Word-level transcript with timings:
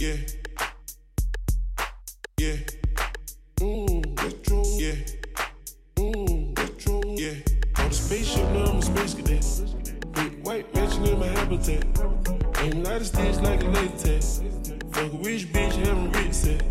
Yeah. 0.00 0.14
Yeah. 2.38 2.56
Mmm, 3.56 4.44
true. 4.44 4.62
Yeah. 4.76 4.94
Mmm, 5.96 6.78
true. 6.78 7.02
Yeah. 7.16 7.82
On 7.82 7.88
the 7.88 7.94
spaceship, 7.94 8.48
now 8.52 8.66
I'm 8.66 8.76
a 8.76 8.82
space 8.82 9.14
cadet. 9.14 9.44
Big 10.12 10.46
white 10.46 10.72
mansion 10.72 11.04
in 11.04 11.18
my 11.18 11.26
habitat. 11.26 11.84
Ain't 12.62 12.84
light 12.84 13.00
of 13.00 13.08
stitch 13.08 13.40
like 13.40 13.64
a 13.64 13.68
latex. 13.70 14.40
Fuck 14.92 15.12
a 15.14 15.16
rich 15.16 15.52
bitch, 15.52 15.72
having 15.84 16.12
rich 16.12 16.32
set. 16.32 16.62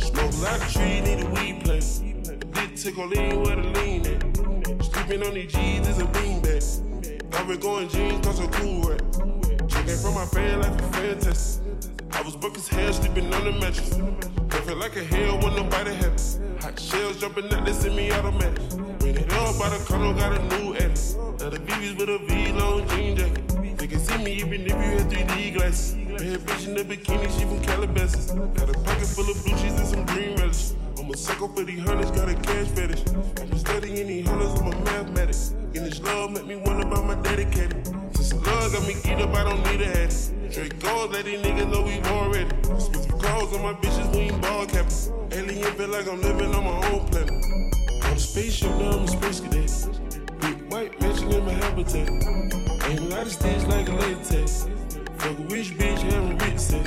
Smoke 0.00 0.32
a 0.32 0.36
lot 0.42 0.76
need 0.78 1.22
a 1.22 1.30
weed 1.34 1.62
plant. 1.62 2.54
Dick 2.54 2.76
tickle 2.76 3.08
lean 3.08 3.42
where 3.42 3.56
the 3.56 3.68
lean 3.78 4.06
at. 4.06 4.84
Sleeping 4.86 5.22
on 5.26 5.34
these 5.34 5.52
G's 5.52 5.86
is 5.86 5.98
a 5.98 6.06
beanbag. 6.06 7.34
I've 7.34 7.46
been 7.46 7.60
going 7.60 7.88
jeans 7.90 8.26
cause 8.26 8.40
I'm 8.40 8.50
cool 8.50 8.82
right. 8.82 9.19
Drinking 9.90 10.06
from 10.06 10.14
my 10.14 10.26
fan 10.26 10.60
like 10.60 10.80
a 10.80 10.92
fantastic. 10.92 11.64
I 12.12 12.22
was 12.22 12.36
broke 12.36 12.56
as 12.56 12.68
hell, 12.68 12.92
sleeping 12.92 13.34
on 13.34 13.42
the 13.42 13.50
mattress. 13.50 13.98
I 14.52 14.60
feel 14.60 14.76
like 14.76 14.94
a 14.94 15.02
hell 15.02 15.40
when 15.40 15.56
nobody 15.56 15.92
had 15.94 16.12
it. 16.12 16.38
Hot 16.60 16.78
shells 16.78 17.20
jumping 17.20 17.52
out, 17.52 17.64
they 17.64 17.72
send 17.72 17.96
me 17.96 18.12
automatic. 18.12 18.62
When 19.02 19.16
it 19.16 19.32
all 19.32 19.58
by 19.58 19.68
the 19.70 19.84
condo, 19.88 20.14
got 20.14 20.38
a 20.38 20.42
new 20.54 20.76
edit. 20.76 21.16
Now 21.40 21.50
the 21.50 21.58
BB's 21.58 21.96
with 21.96 22.08
a 22.08 22.18
V 22.18 22.52
long 22.52 22.86
jean 22.90 23.16
jacket. 23.16 23.78
They 23.78 23.88
can 23.88 23.98
see 23.98 24.18
me 24.18 24.34
even 24.34 24.60
if 24.60 24.68
you 24.68 24.76
had 24.76 25.10
3D 25.10 25.54
glasses. 25.54 25.94
Bad 25.94 26.38
bitch 26.46 26.68
in 26.68 26.74
the 26.74 26.84
bikini, 26.84 27.26
she 27.36 27.44
from 27.46 27.60
Calabasas. 27.60 28.30
Got 28.30 28.70
a 28.70 28.74
pocket 28.86 29.08
full 29.08 29.28
of 29.28 29.44
blue 29.44 29.56
cheese 29.58 29.74
and 29.74 29.88
some 29.88 30.06
green 30.06 30.36
relish. 30.36 30.70
I'm 31.00 31.10
a 31.10 31.16
psycho 31.16 31.48
for 31.48 31.64
these 31.64 31.84
hundreds, 31.84 32.12
got 32.12 32.28
a 32.28 32.36
cash 32.36 32.68
fetish. 32.68 33.02
I'm 33.40 33.58
studying 33.58 34.06
these 34.06 34.24
hundreds, 34.24 34.60
I'm 34.60 34.68
a 34.68 34.84
mathematics. 34.84 35.50
And 35.50 35.84
this 35.86 36.00
love 36.00 36.30
make 36.30 36.46
me 36.46 36.54
wonder 36.54 36.86
about 36.86 37.06
my 37.06 37.16
dedicated. 37.22 37.90
Love 38.20 38.72
got 38.72 38.86
me 38.86 38.92
geeked 38.92 39.22
up, 39.22 39.34
I 39.34 39.44
don't 39.44 39.62
need 39.64 39.80
a 39.80 39.86
head. 39.86 40.12
Straight 40.12 40.78
goals, 40.78 41.10
let 41.10 41.24
these 41.24 41.40
niggas 41.40 41.70
know 41.72 41.80
we 41.80 42.02
already. 42.02 42.50
Spit 42.78 43.02
some 43.04 43.18
calls 43.18 43.54
on 43.56 43.62
my 43.62 43.72
bitches, 43.72 44.12
we 44.12 44.18
ain't 44.28 44.42
ball 44.42 44.66
capping. 44.66 44.92
Alien 45.32 45.72
feel 45.72 45.88
like 45.88 46.06
I'm 46.06 46.20
living 46.20 46.54
on 46.54 46.64
my 46.64 46.88
own 46.88 47.06
planet. 47.08 47.30
On 47.30 48.14
the 48.14 48.20
spaceship, 48.20 48.68
now 48.76 48.90
I'm 48.90 49.04
a 49.04 49.08
space 49.08 49.40
cadet. 49.40 49.72
Big 50.38 50.70
white 50.70 51.00
mansion 51.00 51.32
in 51.32 51.46
my 51.46 51.52
habitat. 51.52 52.10
Ain't 52.90 53.00
a 53.00 53.04
lot 53.04 53.26
of 53.26 53.68
like 53.68 53.88
a 53.88 53.92
latex. 53.92 54.68
Fuck 55.16 55.38
a 55.38 55.42
rich 55.44 55.70
bitch, 55.78 56.02
having 56.12 56.36
rich 56.36 56.58
set. 56.58 56.84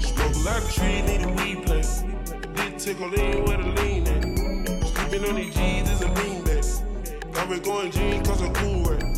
Smoke 0.00 0.34
a 0.34 0.38
lot 0.46 0.62
of 0.62 0.72
trees, 0.72 1.02
need 1.02 1.22
a 1.22 1.28
weed 1.42 1.66
plant. 1.66 2.54
Dick 2.54 2.78
tickle 2.78 3.08
lean 3.08 3.44
where 3.46 3.56
the 3.56 3.82
lean 3.82 4.06
at. 4.06 4.86
Sleeping 4.86 5.28
on 5.28 5.34
these 5.34 5.54
G's 5.56 5.90
is 5.90 6.02
a 6.02 6.08
beanbag. 6.08 7.36
I've 7.36 7.48
been 7.48 7.62
going 7.62 7.90
jeans 7.90 8.28
cause 8.28 8.42
I'm 8.42 8.54
cool 8.54 8.84
right. 8.84 9.17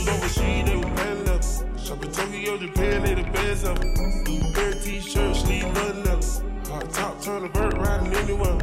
Shoes 0.00 0.08
overseas, 0.08 0.64
they 0.64 0.76
was 0.76 0.86
bad 0.86 1.16
enough. 1.18 1.84
Shopping 1.84 2.12
Tokyo, 2.12 2.56
Japan, 2.56 3.02
they 3.02 3.14
the 3.14 3.30
best 3.32 3.66
of 3.66 3.78
them. 3.78 4.52
Bear 4.54 4.72
t-shirt, 4.72 5.36
sleeve 5.36 5.74
button 5.74 6.08
up. 6.08 6.24
Hot 6.68 6.90
top, 6.90 7.22
turn 7.22 7.44
a 7.44 7.48
vert, 7.48 7.74
riding 7.74 8.14
anywhere. 8.14 8.56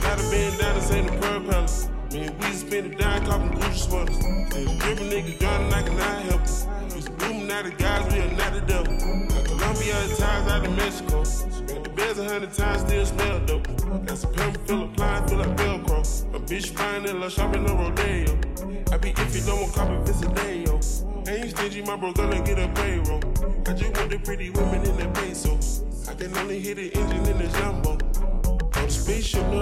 Got 0.00 0.20
a 0.20 0.30
bandana, 0.30 0.80
say 0.82 1.00
the 1.00 1.12
pearl 1.20 1.40
palace. 1.40 1.88
Man, 2.12 2.36
we 2.38 2.46
just 2.48 2.66
spend 2.66 2.92
a 2.92 2.96
dime 2.96 3.24
copping 3.24 3.58
Gucci 3.58 3.78
sweaters. 3.78 4.18
There's 4.50 4.78
dripping 4.78 5.08
niggas 5.08 5.38
drowning, 5.38 5.72
I 5.72 5.82
cannot 5.82 6.22
help 6.22 6.42
it. 6.42 6.94
Used 6.94 7.06
to 7.06 7.12
booming 7.12 7.46
now 7.46 7.62
the 7.62 7.70
guys, 7.70 8.12
we 8.12 8.20
are 8.20 8.32
not 8.32 8.52
the 8.52 8.60
devil. 8.60 9.37
Got 9.68 9.76
Colombia 9.76 10.02
at 10.02 10.18
times 10.18 10.50
out 10.50 10.64
of 10.64 10.76
Mexico. 10.76 11.24
The 11.82 11.90
beds 11.90 12.18
a 12.18 12.24
hundred 12.24 12.54
times, 12.54 12.80
still 12.80 13.04
smell 13.04 13.40
dope. 13.40 14.06
Got 14.06 14.16
some 14.16 14.32
pepper, 14.32 14.58
feel 14.60 14.84
applied, 14.84 15.28
feel 15.28 15.38
like 15.40 15.56
Velcro. 15.56 16.34
A 16.34 16.40
bitch 16.40 16.70
fine 16.70 17.04
and 17.04 17.20
love 17.20 17.32
shopping 17.32 17.68
on 17.68 17.76
Rodeo. 17.76 18.32
I 18.90 18.96
be 18.96 19.12
iffy, 19.12 19.46
don't 19.46 19.60
want 19.60 19.74
copy 19.74 19.92
Visadeo. 20.10 21.28
Ain't 21.28 21.50
stingy, 21.50 21.82
my 21.82 21.96
bro 21.96 22.14
gonna 22.14 22.40
get 22.42 22.58
a 22.58 22.68
payroll. 22.68 23.20
I 23.66 23.74
just 23.74 23.94
want 23.94 24.10
the 24.10 24.18
pretty 24.24 24.48
women 24.48 24.86
in 24.86 24.96
that 24.96 25.12
pesos. 25.12 25.84
I 26.08 26.14
can 26.14 26.34
only 26.38 26.60
hit 26.60 26.76
the 26.76 26.90
engine 26.98 27.26
in 27.26 27.36
the 27.36 27.48
jumbo. 27.58 27.90
On 27.90 28.84
the 28.86 28.90
spaceship, 28.90 29.46
now 29.48 29.57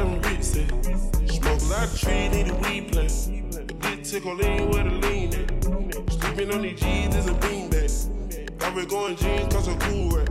bitch, 0.00 0.22
having 0.22 0.22
rich 0.22 0.42
set. 0.42 1.30
Smoke 1.30 1.60
a 1.60 1.64
lot 1.64 1.84
of 1.84 2.00
trees, 2.00 2.30
need 2.32 2.48
a 2.48 2.54
weed 2.54 2.92
plant. 2.92 3.80
Dick 3.80 4.04
tickle 4.04 4.34
lean 4.34 4.70
where 4.70 4.84
the 4.84 4.90
lean 4.90 5.34
at. 5.34 6.12
Sleeping 6.12 6.52
on 6.52 6.62
these 6.62 6.80
G's 6.80 7.14
is 7.16 7.26
a 7.26 7.34
beanbag. 7.34 8.62
I've 8.62 8.74
been 8.74 8.88
going 8.88 9.16
jeans 9.16 9.52
cause 9.52 9.68
I'm 9.68 9.78
cool 9.80 10.10
right. 10.10 10.28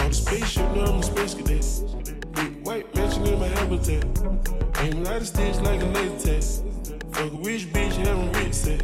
On 0.00 0.08
the 0.08 0.14
spaceship, 0.14 0.74
now 0.74 0.84
I'm 0.84 1.00
a 1.00 1.02
space 1.02 1.34
cadet. 1.34 1.64
Big 2.32 2.64
white 2.64 2.94
mansion 2.94 3.26
in 3.26 3.38
my 3.38 3.48
habitat. 3.48 4.04
Ain't 4.80 4.94
a 4.94 5.00
lot 5.00 5.16
of 5.16 5.26
stitch 5.26 5.56
like 5.60 5.80
a 5.82 5.86
latex. 5.86 6.62
Fuck 7.12 7.32
a 7.32 7.36
rich 7.36 7.72
bitch, 7.72 7.94
having 7.94 8.32
rich 8.32 8.54
set. 8.54 8.82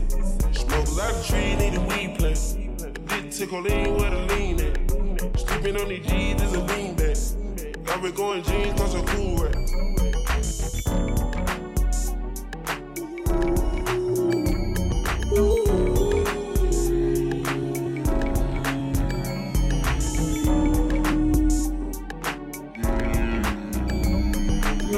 Smoke 0.53 0.89
a 0.89 0.91
lot 0.93 1.15
of 1.15 1.27
trees, 1.27 1.59
need 1.59 1.75
a 1.75 1.81
weed 1.81 2.19
plant. 2.19 3.09
Dick 3.09 3.31
tickle 3.31 3.61
lean 3.61 3.97
where 3.97 4.11
the 4.11 4.35
lean 4.35 4.61
at. 4.61 5.39
Sleeping 5.39 5.77
on 5.77 5.89
these 5.89 6.07
G's 6.07 6.43
is 6.43 6.55
a 6.55 6.61
beanbag. 6.61 7.89
I've 7.89 8.01
been 8.01 8.15
going 8.15 8.43
jeans 8.43 8.81
cause 8.81 8.95
I'm 8.95 9.07
cool 9.07 9.37
right. 9.37 9.82